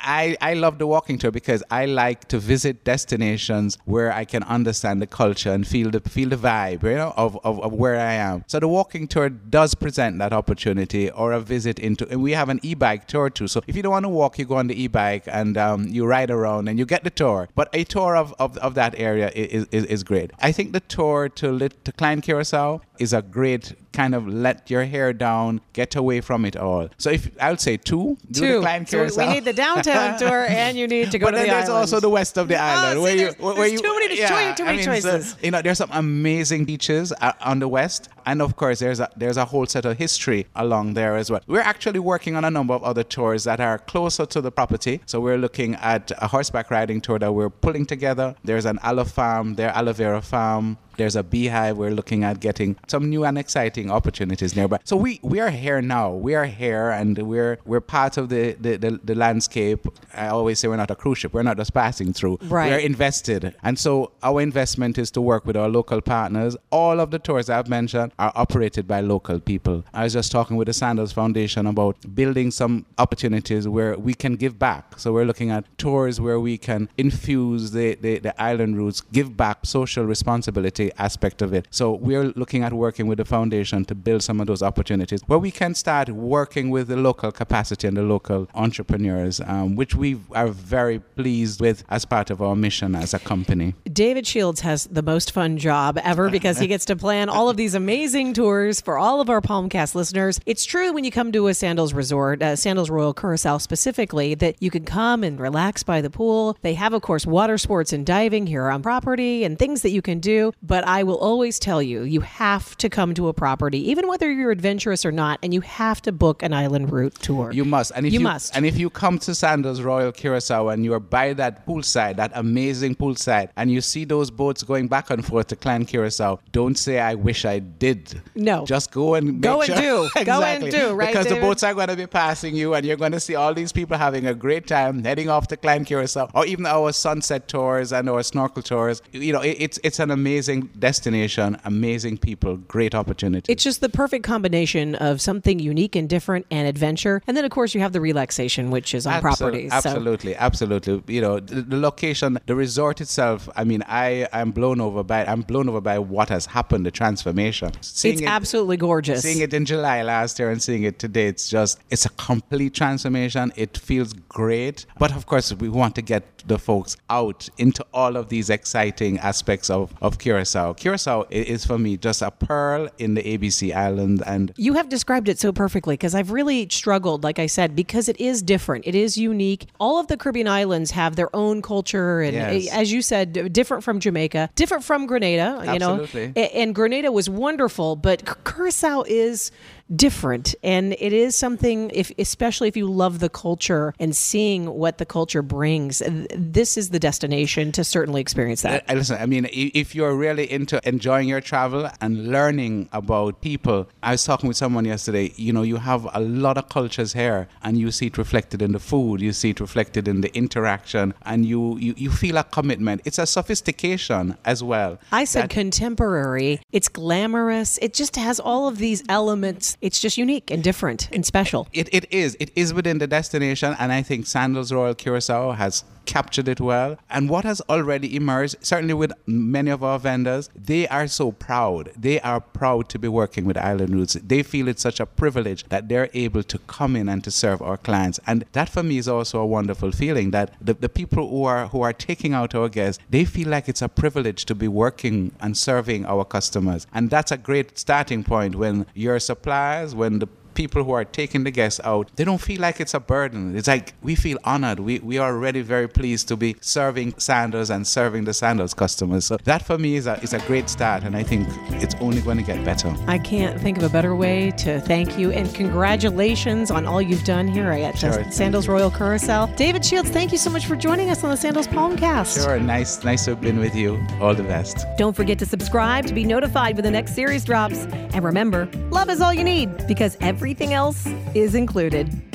I 0.02 0.36
I, 0.40 0.54
love 0.54 0.78
the 0.78 0.86
walking 0.86 1.18
tour 1.18 1.30
because 1.30 1.62
I 1.70 1.86
like 1.86 2.28
to 2.28 2.38
visit 2.38 2.84
destinations 2.84 3.78
where 3.84 4.12
I 4.12 4.24
can 4.24 4.42
understand 4.44 5.00
the 5.00 5.06
culture 5.06 5.52
and 5.52 5.66
feel 5.66 5.90
the 5.90 6.00
feel 6.00 6.28
the 6.28 6.36
vibe, 6.36 6.82
you 6.82 6.96
know, 6.96 7.12
of, 7.16 7.38
of, 7.44 7.60
of 7.60 7.72
where 7.72 7.98
I 7.98 8.14
am. 8.14 8.44
So 8.46 8.60
the 8.60 8.68
walking 8.68 9.08
tour 9.08 9.28
does 9.28 9.74
present 9.74 10.18
that 10.18 10.32
opportunity 10.32 11.10
or 11.10 11.32
a 11.32 11.40
visit 11.40 11.78
into 11.78 12.08
and 12.08 12.22
we 12.22 12.32
have 12.32 12.48
an 12.48 12.60
e-bike 12.62 13.06
tour 13.06 13.30
too. 13.30 13.48
So 13.48 13.62
if 13.66 13.76
you 13.76 13.82
don't 13.82 13.92
want 13.92 14.04
to 14.04 14.08
walk, 14.08 14.38
you 14.38 14.44
go 14.44 14.56
on 14.56 14.66
the 14.66 14.82
e-bike 14.82 15.24
and 15.26 15.56
um, 15.56 15.88
you 15.88 16.06
ride 16.06 16.30
around 16.30 16.68
and 16.68 16.78
you 16.78 16.86
get 16.86 17.04
the 17.04 17.10
tour. 17.10 17.48
But 17.54 17.68
a 17.72 17.84
tour 17.84 18.16
of, 18.16 18.34
of, 18.38 18.56
of 18.58 18.74
that 18.74 18.94
area 18.98 19.30
is, 19.34 19.66
is, 19.70 19.84
is 19.84 20.04
great. 20.04 20.30
I 20.38 20.52
think 20.52 20.72
the 20.72 20.80
tour 20.80 21.28
to, 21.28 21.52
Lit, 21.52 21.84
to 21.84 21.92
Klein 21.92 22.20
Curacao 22.20 22.80
is 23.00 23.12
a 23.12 23.22
great 23.22 23.74
kind 23.92 24.14
of 24.14 24.28
let 24.28 24.70
your 24.70 24.84
hair 24.84 25.12
down, 25.12 25.60
get 25.72 25.96
away 25.96 26.20
from 26.20 26.44
it 26.44 26.56
all. 26.56 26.88
So 26.98 27.10
if 27.10 27.28
I 27.40 27.50
would 27.50 27.60
say 27.60 27.76
two, 27.76 28.16
do 28.30 28.40
Two. 28.40 28.54
the 28.54 28.60
Klein 28.60 28.86
So 28.86 28.98
Curacao. 28.98 29.26
we 29.26 29.32
need 29.34 29.44
the 29.44 29.52
downtown 29.52 30.18
tour, 30.22 30.46
and 30.48 30.76
you 30.78 30.86
need 30.86 31.10
to 31.10 31.18
go 31.18 31.26
but 31.26 31.30
to 31.32 31.36
then 31.38 31.46
the 31.46 31.52
there's 31.54 31.68
islands. 31.68 31.92
also 31.92 32.00
the 32.00 32.08
west 32.08 32.38
of 32.38 32.46
the 32.46 32.56
island 32.56 32.98
see, 32.98 33.02
where 33.02 33.12
you 33.12 33.18
there's- 33.18 33.38
where 33.40 33.54
there's 33.56 33.72
you 33.72 33.78
too 33.78 33.94
many- 33.98 34.16
there's 34.16 34.28
too- 34.28 34.62
too 34.62 34.62
I 34.62 34.66
many 34.66 34.86
mean, 34.86 35.00
so, 35.02 35.10
choices. 35.12 35.36
you 35.42 35.50
know, 35.50 35.60
there's 35.62 35.78
some 35.78 35.90
amazing 35.92 36.66
beaches 36.66 37.12
uh, 37.20 37.32
on 37.40 37.58
the 37.58 37.66
west, 37.68 38.08
and 38.26 38.40
of 38.42 38.54
course 38.56 38.78
there's 38.78 39.00
a 39.00 39.08
there's 39.16 39.36
a 39.38 39.44
whole 39.46 39.66
set 39.66 39.84
of 39.86 39.96
history 39.98 40.46
along 40.54 40.94
there 40.94 41.16
as 41.16 41.30
well. 41.30 41.40
We're 41.48 41.60
actually 41.74 41.98
working 41.98 42.36
on 42.36 42.44
a 42.44 42.50
number 42.50 42.74
of 42.74 42.84
other 42.84 43.02
tours 43.02 43.42
that 43.44 43.60
are 43.60 43.78
closer 43.78 44.24
to 44.26 44.40
the 44.40 44.52
property. 44.52 45.00
So 45.06 45.20
we're 45.20 45.38
looking 45.38 45.74
at 45.76 46.12
a 46.18 46.28
horseback 46.28 46.70
riding 46.70 47.00
tour 47.00 47.18
that 47.18 47.32
we're 47.32 47.50
pulling 47.50 47.86
together. 47.86 48.34
There's 48.44 48.66
an 48.66 48.78
aloe 48.82 49.04
farm, 49.04 49.54
there 49.56 49.70
aloe 49.70 49.94
vera 49.94 50.20
farm. 50.22 50.78
There's 50.96 51.16
a 51.16 51.22
beehive. 51.22 51.78
We're 51.78 51.92
looking 51.92 52.24
at 52.24 52.40
getting 52.40 52.76
some 52.90 53.08
new 53.08 53.24
and 53.24 53.38
exciting 53.38 53.90
opportunities 53.90 54.56
nearby. 54.56 54.78
So 54.84 54.96
we, 54.96 55.20
we 55.22 55.40
are 55.40 55.50
here 55.50 55.80
now. 55.80 56.10
We 56.10 56.34
are 56.34 56.44
here, 56.44 56.90
and 56.90 57.16
we're 57.18 57.58
we're 57.64 57.80
part 57.80 58.16
of 58.16 58.28
the, 58.28 58.56
the, 58.60 58.76
the, 58.76 59.00
the 59.04 59.14
landscape. 59.14 59.86
I 60.14 60.28
always 60.28 60.58
say 60.58 60.68
we're 60.68 60.76
not 60.76 60.90
a 60.90 60.96
cruise 60.96 61.18
ship. 61.18 61.32
We're 61.32 61.42
not 61.42 61.56
just 61.56 61.72
passing 61.72 62.12
through. 62.12 62.38
Right. 62.42 62.70
We're 62.70 62.78
invested, 62.78 63.54
and 63.62 63.78
so 63.78 64.12
our 64.22 64.40
investment 64.40 64.98
is 64.98 65.10
to 65.12 65.20
work 65.20 65.46
with 65.46 65.56
our 65.56 65.68
local 65.68 66.00
partners. 66.00 66.56
All 66.70 67.00
of 67.00 67.10
the 67.10 67.18
tours 67.18 67.48
I've 67.48 67.68
mentioned 67.68 68.12
are 68.18 68.32
operated 68.34 68.86
by 68.88 69.00
local 69.00 69.38
people. 69.40 69.84
I 69.94 70.04
was 70.04 70.12
just 70.12 70.32
talking 70.32 70.56
with 70.56 70.66
the 70.66 70.72
Sandals 70.72 71.12
Foundation 71.12 71.66
about 71.66 71.96
building 72.14 72.50
some 72.50 72.86
opportunities 72.98 73.68
where 73.68 73.96
we 73.96 74.14
can 74.14 74.36
give 74.36 74.58
back. 74.58 74.98
So 74.98 75.12
we're 75.12 75.24
looking 75.24 75.50
at 75.50 75.64
tours 75.78 76.20
where 76.20 76.40
we 76.40 76.58
can 76.58 76.88
infuse 76.98 77.70
the, 77.70 77.94
the, 77.96 78.18
the 78.18 78.42
Island 78.42 78.76
Routes, 78.76 79.00
give 79.12 79.36
back 79.36 79.58
social 79.64 80.04
responsibility 80.04 80.90
aspect 80.98 81.42
of 81.42 81.54
it. 81.54 81.68
So 81.70 81.92
we're 81.92 82.32
looking 82.36 82.62
at 82.62 82.72
working 82.86 83.06
with 83.06 83.18
the 83.18 83.24
foundation 83.24 83.84
to 83.84 83.94
build 83.94 84.22
some 84.22 84.40
of 84.40 84.46
those 84.46 84.62
opportunities 84.70 85.20
where 85.26 85.38
we 85.38 85.50
can 85.50 85.74
start 85.74 86.08
working 86.08 86.70
with 86.70 86.88
the 86.88 86.96
local 86.96 87.30
capacity 87.30 87.86
and 87.86 87.96
the 87.96 88.02
local 88.02 88.48
entrepreneurs, 88.54 89.40
um, 89.46 89.76
which 89.76 89.94
we 89.94 90.18
are 90.32 90.48
very 90.48 90.98
pleased 90.98 91.60
with 91.60 91.84
as 91.90 92.04
part 92.04 92.30
of 92.30 92.40
our 92.40 92.56
mission 92.56 92.94
as 92.94 93.12
a 93.14 93.18
company. 93.18 93.74
David 93.92 94.26
Shields 94.26 94.60
has 94.62 94.86
the 94.86 95.02
most 95.02 95.32
fun 95.32 95.58
job 95.58 95.98
ever 96.02 96.30
because 96.30 96.58
he 96.58 96.66
gets 96.66 96.84
to 96.86 96.96
plan 96.96 97.28
all 97.28 97.48
of 97.48 97.56
these 97.56 97.74
amazing 97.74 98.32
tours 98.32 98.80
for 98.80 98.98
all 98.98 99.20
of 99.20 99.28
our 99.28 99.40
Palmcast 99.40 99.94
listeners. 99.94 100.40
It's 100.46 100.64
true 100.64 100.92
when 100.92 101.04
you 101.04 101.10
come 101.10 101.32
to 101.32 101.48
a 101.48 101.54
Sandals 101.54 101.92
resort, 101.92 102.42
uh, 102.42 102.56
Sandals 102.56 102.90
Royal 102.90 103.12
Curacao 103.12 103.58
specifically, 103.58 104.34
that 104.36 104.56
you 104.60 104.70
can 104.70 104.84
come 104.84 105.22
and 105.22 105.38
relax 105.38 105.82
by 105.82 106.00
the 106.00 106.10
pool. 106.10 106.56
They 106.62 106.74
have, 106.74 106.94
of 106.94 107.02
course, 107.02 107.26
water 107.26 107.58
sports 107.58 107.92
and 107.92 108.06
diving 108.06 108.46
here 108.46 108.68
on 108.70 108.82
property 108.82 109.44
and 109.44 109.58
things 109.58 109.82
that 109.82 109.90
you 109.90 110.02
can 110.02 110.20
do. 110.20 110.52
But 110.62 110.84
I 110.86 111.02
will 111.02 111.18
always 111.18 111.58
tell 111.58 111.82
you, 111.82 112.02
you 112.02 112.22
have 112.22 112.69
to 112.78 112.88
come 112.88 113.14
to 113.14 113.28
a 113.28 113.32
property, 113.34 113.78
even 113.90 114.08
whether 114.08 114.30
you're 114.30 114.50
adventurous 114.50 115.04
or 115.04 115.12
not, 115.12 115.38
and 115.42 115.52
you 115.54 115.60
have 115.62 116.00
to 116.02 116.12
book 116.12 116.42
an 116.42 116.52
island 116.52 116.92
route 116.92 117.14
tour. 117.16 117.52
You 117.52 117.64
must. 117.64 117.92
And 117.94 118.06
if 118.06 118.12
You 118.12 118.20
you, 118.20 118.24
must. 118.24 118.54
And 118.56 118.64
if 118.66 118.78
you 118.78 118.90
come 118.90 119.18
to 119.20 119.34
Sandals 119.34 119.80
Royal 119.80 120.12
Curacao 120.12 120.68
and 120.68 120.84
you're 120.84 121.00
by 121.00 121.32
that 121.34 121.66
poolside, 121.66 122.16
that 122.16 122.32
amazing 122.34 122.94
poolside, 122.96 123.50
and 123.56 123.70
you 123.70 123.80
see 123.80 124.04
those 124.04 124.30
boats 124.30 124.62
going 124.62 124.88
back 124.88 125.10
and 125.10 125.24
forth 125.24 125.48
to 125.48 125.56
Klein 125.56 125.84
Curacao, 125.84 126.40
don't 126.52 126.76
say 126.76 126.98
I 126.98 127.14
wish 127.14 127.44
I 127.44 127.58
did. 127.58 128.20
No. 128.34 128.64
Just 128.66 128.90
go 128.92 129.14
and 129.14 129.40
Go 129.42 129.60
and 129.62 129.66
sure- 129.66 129.76
do. 129.76 130.24
Go 130.24 130.42
and 130.42 130.70
do, 130.70 130.92
right, 130.92 131.08
Because 131.08 131.26
David? 131.26 131.42
the 131.42 131.46
boats 131.46 131.62
are 131.62 131.74
going 131.74 131.88
to 131.88 131.96
be 131.96 132.06
passing 132.06 132.54
you 132.54 132.74
and 132.74 132.84
you're 132.86 132.96
going 132.96 133.12
to 133.12 133.20
see 133.20 133.34
all 133.34 133.54
these 133.54 133.72
people 133.72 133.96
having 133.96 134.26
a 134.26 134.34
great 134.34 134.66
time 134.66 135.02
heading 135.04 135.28
off 135.28 135.48
to 135.48 135.56
Klein 135.56 135.84
Curacao 135.84 136.28
or 136.34 136.44
even 136.46 136.66
our 136.66 136.92
sunset 136.92 137.48
tours 137.48 137.92
and 137.92 138.08
our 138.08 138.22
snorkel 138.22 138.62
tours. 138.62 139.02
You 139.12 139.32
know, 139.32 139.40
it, 139.40 139.56
it's 139.58 139.78
it's 139.82 139.98
an 139.98 140.10
amazing 140.10 140.70
destination, 140.78 141.58
amazing 141.64 142.18
people, 142.18 142.49
great 142.56 142.94
opportunity. 142.94 143.52
It's 143.52 143.62
just 143.62 143.80
the 143.80 143.88
perfect 143.88 144.24
combination 144.24 144.94
of 144.96 145.20
something 145.20 145.58
unique 145.58 145.96
and 145.96 146.08
different 146.08 146.46
and 146.50 146.66
adventure. 146.68 147.22
And 147.26 147.36
then, 147.36 147.44
of 147.44 147.50
course, 147.50 147.74
you 147.74 147.80
have 147.80 147.92
the 147.92 148.00
relaxation, 148.00 148.70
which 148.70 148.94
is 148.94 149.06
on 149.06 149.14
Absol- 149.14 149.20
properties. 149.20 149.70
So 149.70 149.76
Absolutely, 149.76 150.36
absolutely. 150.36 151.02
You 151.14 151.20
know, 151.20 151.40
the, 151.40 151.62
the 151.62 151.76
location, 151.76 152.38
the 152.46 152.54
resort 152.54 153.00
itself. 153.00 153.48
I 153.56 153.64
mean, 153.64 153.82
I 153.86 154.28
am 154.32 154.50
blown 154.50 154.80
over 154.80 155.02
by. 155.02 155.24
I'm 155.24 155.42
blown 155.42 155.68
over 155.68 155.80
by 155.80 155.98
what 155.98 156.28
has 156.28 156.46
happened. 156.46 156.86
The 156.86 156.90
transformation. 156.90 157.70
Seeing 157.80 158.14
it's 158.14 158.22
it, 158.22 158.28
absolutely 158.28 158.76
gorgeous. 158.76 159.22
Seeing 159.22 159.40
it 159.40 159.52
in 159.54 159.64
July 159.64 160.02
last 160.02 160.38
year 160.38 160.50
and 160.50 160.62
seeing 160.62 160.84
it 160.84 160.98
today, 160.98 161.26
it's 161.26 161.48
just 161.48 161.80
it's 161.90 162.06
a 162.06 162.10
complete 162.10 162.74
transformation. 162.74 163.52
It 163.56 163.76
feels 163.76 164.12
great, 164.12 164.86
but 164.98 165.14
of 165.14 165.26
course, 165.26 165.52
we 165.54 165.68
want 165.68 165.94
to 165.96 166.02
get 166.02 166.24
the 166.46 166.58
folks 166.58 166.96
out 167.08 167.48
into 167.58 167.84
all 167.92 168.16
of 168.16 168.28
these 168.28 168.50
exciting 168.50 169.18
aspects 169.18 169.70
of, 169.70 169.94
of 170.00 170.18
Curacao. 170.18 170.74
Curacao 170.74 171.26
is 171.30 171.64
for 171.64 171.78
me 171.78 171.96
just 171.96 172.22
a 172.22 172.30
pearl 172.40 172.88
in 172.98 173.14
the 173.14 173.22
ABC 173.22 173.72
island, 173.74 174.22
and 174.26 174.52
You 174.56 174.74
have 174.74 174.88
described 174.88 175.28
it 175.28 175.38
so 175.38 175.52
perfectly 175.52 175.94
because 175.94 176.14
I've 176.14 176.32
really 176.32 176.66
struggled, 176.70 177.22
like 177.22 177.38
I 177.38 177.46
said, 177.46 177.76
because 177.76 178.08
it 178.08 178.18
is 178.20 178.42
different. 178.42 178.86
It 178.86 178.94
is 178.96 179.16
unique. 179.16 179.66
All 179.78 180.00
of 180.00 180.08
the 180.08 180.16
Caribbean 180.16 180.48
islands 180.48 180.90
have 180.92 181.14
their 181.16 181.34
own 181.36 181.62
culture, 181.62 182.20
and 182.22 182.34
Yes. 182.34 182.68
eh, 182.72 182.80
as 182.80 182.90
you 182.92 183.02
said, 183.02 183.52
different 183.52 183.84
from 183.84 184.00
Jamaica, 184.00 184.50
different 184.56 184.82
from 184.82 185.06
Grenada. 185.06 185.62
You 185.72 185.78
know, 185.78 186.02
Absolutely. 186.02 186.32
A- 186.42 186.56
and 186.56 186.74
Grenada 186.74 187.12
was 187.12 187.30
wonderful, 187.30 187.94
but 187.96 188.24
Curacao 188.44 189.02
is 189.06 189.52
different, 189.94 190.54
and 190.62 190.94
it 190.98 191.12
is 191.12 191.36
something. 191.36 191.90
If 191.94 192.12
especially 192.18 192.68
if 192.68 192.76
you 192.76 192.90
love 192.90 193.18
the 193.18 193.28
culture 193.28 193.94
and 193.98 194.14
seeing 194.14 194.66
what 194.66 194.98
the 194.98 195.06
culture 195.06 195.42
brings, 195.42 196.02
this 196.34 196.76
is 196.76 196.90
the 196.90 196.98
destination 196.98 197.72
to 197.72 197.84
certainly 197.84 198.20
experience 198.20 198.62
that. 198.62 198.88
Uh, 198.88 198.94
listen, 198.94 199.20
I 199.20 199.26
mean, 199.26 199.48
if 199.52 199.94
you're 199.94 200.14
really 200.14 200.50
into 200.50 200.80
enjoying 200.88 201.28
your 201.28 201.40
travel 201.40 201.88
and 202.00 202.28
learning 202.28 202.88
about 202.92 203.40
people, 203.40 203.88
I 204.02 204.12
was 204.12 204.24
talking 204.24 204.48
with 204.48 204.56
someone 204.56 204.84
yesterday. 204.84 205.32
You 205.36 205.52
know, 205.52 205.62
you 205.62 205.76
have 205.76 206.08
a 206.14 206.20
lot 206.20 206.58
of 206.58 206.68
cultures 206.68 207.12
here, 207.12 207.48
and 207.62 207.78
you 207.78 207.90
see 207.90 208.06
it 208.06 208.18
reflected 208.18 208.62
in 208.62 208.72
the 208.72 208.80
food, 208.80 209.20
you 209.20 209.32
see 209.32 209.50
it 209.50 209.60
reflected 209.60 210.06
in 210.08 210.20
the 210.20 210.34
interaction, 210.36 211.14
and 211.22 211.44
you 211.44 211.76
you, 211.78 211.94
you 211.96 212.10
feel 212.10 212.36
a 212.36 212.44
commitment. 212.44 213.02
It's 213.04 213.18
a 213.18 213.26
sophistication 213.26 214.36
as 214.44 214.62
well. 214.62 214.98
I 215.12 215.24
said 215.24 215.44
that- 215.44 215.50
contemporary. 215.50 216.60
It's 216.72 216.88
glamorous. 216.88 217.78
It 217.82 217.94
just 217.94 218.16
has 218.16 218.38
all 218.40 218.68
of 218.68 218.78
these 218.78 219.02
elements. 219.08 219.76
It's 219.80 220.00
just 220.00 220.18
unique 220.18 220.50
and 220.50 220.62
different 220.62 221.08
and 221.10 221.24
special. 221.24 221.66
It, 221.72 221.88
it 221.92 222.12
is. 222.12 222.36
It 222.38 222.50
is 222.54 222.74
within 222.74 222.98
the 222.98 223.06
destination, 223.06 223.74
and 223.78 223.92
I 223.92 224.02
think 224.02 224.26
Sandals 224.26 224.72
Royal 224.72 224.94
Curacao 224.94 225.52
has 225.52 225.84
captured 226.06 226.48
it 226.48 226.60
well. 226.60 226.98
And 227.08 227.28
what 227.28 227.44
has 227.44 227.60
already 227.68 228.16
emerged, 228.16 228.56
certainly 228.60 228.94
with 228.94 229.12
many 229.26 229.70
of 229.70 229.82
our 229.82 229.98
vendors, 229.98 230.50
they 230.54 230.88
are 230.88 231.06
so 231.06 231.32
proud. 231.32 231.92
They 231.96 232.20
are 232.20 232.40
proud 232.40 232.88
to 232.90 232.98
be 232.98 233.08
working 233.08 233.44
with 233.44 233.56
Island 233.56 233.94
Routes. 233.94 234.14
They 234.14 234.42
feel 234.42 234.68
it's 234.68 234.82
such 234.82 235.00
a 235.00 235.06
privilege 235.06 235.64
that 235.68 235.88
they're 235.88 236.10
able 236.14 236.42
to 236.42 236.58
come 236.58 236.96
in 236.96 237.08
and 237.08 237.22
to 237.24 237.30
serve 237.30 237.62
our 237.62 237.76
clients. 237.76 238.20
And 238.26 238.44
that 238.52 238.68
for 238.68 238.82
me 238.82 238.98
is 238.98 239.08
also 239.08 239.40
a 239.40 239.46
wonderful 239.46 239.92
feeling 239.92 240.30
that 240.32 240.54
the, 240.60 240.74
the 240.74 240.88
people 240.88 241.28
who 241.28 241.44
are 241.44 241.68
who 241.68 241.82
are 241.82 241.92
taking 241.92 242.34
out 242.34 242.54
our 242.54 242.68
guests, 242.68 243.02
they 243.10 243.24
feel 243.24 243.48
like 243.48 243.68
it's 243.68 243.82
a 243.82 243.88
privilege 243.88 244.44
to 244.46 244.54
be 244.54 244.68
working 244.68 245.32
and 245.40 245.56
serving 245.56 246.06
our 246.06 246.24
customers. 246.24 246.86
And 246.92 247.10
that's 247.10 247.32
a 247.32 247.36
great 247.36 247.78
starting 247.78 248.24
point 248.24 248.54
when 248.56 248.86
your 248.94 249.18
suppliers, 249.18 249.94
when 249.94 250.18
the 250.18 250.28
people 250.60 250.84
who 250.84 250.92
are 250.92 251.06
taking 251.20 251.42
the 251.44 251.50
guests 251.50 251.80
out, 251.84 252.04
they 252.16 252.24
don't 252.24 252.40
feel 252.48 252.60
like 252.60 252.80
it's 252.80 252.92
a 252.92 253.00
burden. 253.00 253.56
It's 253.56 253.68
like 253.68 253.94
we 254.02 254.14
feel 254.14 254.38
honored. 254.44 254.78
We, 254.78 254.98
we 254.98 255.16
are 255.16 255.32
already 255.34 255.62
very 255.62 255.88
pleased 255.88 256.28
to 256.28 256.36
be 256.36 256.50
serving 256.60 257.14
Sandals 257.18 257.70
and 257.70 257.86
serving 257.86 258.24
the 258.24 258.34
Sandals 258.34 258.74
customers. 258.74 259.24
So 259.24 259.38
that 259.44 259.62
for 259.62 259.78
me 259.78 259.96
is 259.96 260.06
a, 260.06 260.20
is 260.22 260.34
a 260.34 260.40
great 260.40 260.68
start, 260.68 261.02
and 261.04 261.16
I 261.16 261.22
think 261.22 261.48
it's 261.84 261.94
only 262.06 262.20
going 262.20 262.36
to 262.36 262.42
get 262.42 262.62
better. 262.62 262.94
I 263.06 263.18
can't 263.18 263.58
think 263.58 263.78
of 263.78 263.84
a 263.84 263.88
better 263.88 264.14
way 264.14 264.50
to 264.64 264.80
thank 264.80 265.18
you 265.18 265.30
and 265.30 265.52
congratulations 265.54 266.70
on 266.70 266.86
all 266.86 267.00
you've 267.00 267.24
done 267.24 267.48
here 267.48 267.70
at 267.70 267.98
Sure. 267.98 268.30
Sandals 268.30 268.68
Royal 268.68 268.90
Curacao. 268.90 269.46
David 269.56 269.82
Shields, 269.84 270.10
thank 270.10 270.30
you 270.32 270.38
so 270.38 270.50
much 270.50 270.66
for 270.66 270.76
joining 270.76 271.08
us 271.10 271.24
on 271.24 271.30
the 271.30 271.36
Sandals 271.36 271.68
Palmcast. 271.68 272.44
Sure, 272.44 272.60
nice, 272.60 273.02
nice 273.04 273.24
to 273.24 273.30
have 273.30 273.40
been 273.40 273.58
with 273.58 273.74
you. 273.74 273.98
All 274.20 274.34
the 274.34 274.42
best. 274.42 274.86
Don't 274.98 275.16
forget 275.16 275.38
to 275.38 275.46
subscribe 275.46 276.06
to 276.06 276.14
be 276.14 276.24
notified 276.24 276.76
when 276.76 276.84
the 276.84 276.90
next 276.90 277.14
series 277.14 277.44
drops. 277.44 277.78
And 278.14 278.22
remember, 278.22 278.68
love 278.90 279.08
is 279.08 279.20
all 279.20 279.32
you 279.32 279.44
need 279.44 279.86
because 279.86 280.16
everything 280.50 280.74
else 280.74 281.06
is 281.32 281.54
included. 281.54 282.29